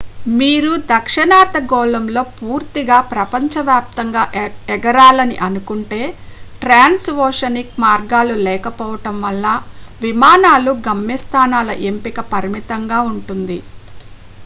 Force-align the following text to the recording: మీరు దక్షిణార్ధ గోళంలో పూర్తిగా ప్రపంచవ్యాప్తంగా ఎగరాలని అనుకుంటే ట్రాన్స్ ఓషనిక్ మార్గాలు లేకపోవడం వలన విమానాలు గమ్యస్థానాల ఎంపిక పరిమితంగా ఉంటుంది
మీరు 0.37 0.69
దక్షిణార్ధ 0.91 1.57
గోళంలో 1.71 2.21
పూర్తిగా 2.37 2.95
ప్రపంచవ్యాప్తంగా 3.11 4.23
ఎగరాలని 4.75 5.37
అనుకుంటే 5.47 5.99
ట్రాన్స్ 6.61 7.05
ఓషనిక్ 7.25 7.75
మార్గాలు 7.83 8.37
లేకపోవడం 8.47 9.19
వలన 9.25 9.51
విమానాలు 10.01 10.73
గమ్యస్థానాల 10.87 11.73
ఎంపిక 11.91 12.19
పరిమితంగా 12.33 13.01
ఉంటుంది 13.11 13.59